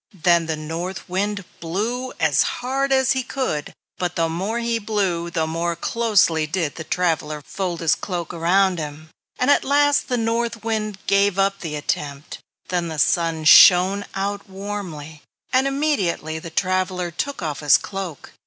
Then 0.23 0.47
the 0.47 0.55
North 0.55 1.07
Wind 1.07 1.45
blew 1.59 2.11
as 2.19 2.41
hard 2.41 2.91
as 2.91 3.11
he 3.11 3.21
could, 3.21 3.71
but 3.99 4.15
the 4.15 4.27
more 4.27 4.57
he 4.57 4.79
blew 4.79 5.29
the 5.29 5.45
more 5.45 5.75
closely 5.75 6.47
did 6.47 6.73
the 6.73 6.83
traveler 6.83 7.43
fold 7.45 7.81
his 7.81 7.93
cloak 7.93 8.33
around 8.33 8.79
him; 8.79 9.11
and 9.37 9.51
at 9.51 9.63
last 9.63 10.07
the 10.07 10.17
North 10.17 10.63
Wind 10.63 10.97
gave 11.05 11.37
up 11.37 11.59
the 11.59 11.75
attempt. 11.75 12.39
Then 12.69 12.87
the 12.87 12.97
Sun 12.97 13.43
shined 13.45 14.07
out 14.15 14.49
warmly, 14.49 15.21
and 15.53 15.67
immediately 15.67 16.39
the 16.39 16.49
traveler 16.49 17.11
took 17.11 17.43
off 17.43 17.59
his 17.59 17.77
cloak. 17.77 18.31